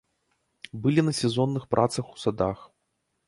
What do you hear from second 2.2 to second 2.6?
садах.